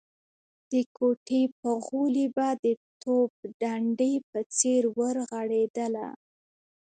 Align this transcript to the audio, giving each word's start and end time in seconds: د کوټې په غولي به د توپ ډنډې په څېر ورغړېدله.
د 0.71 0.73
کوټې 0.97 1.41
په 1.59 1.69
غولي 1.85 2.27
به 2.35 2.47
د 2.63 2.65
توپ 3.01 3.33
ډنډې 3.61 4.13
په 4.29 4.39
څېر 4.57 4.81
ورغړېدله. 4.97 6.07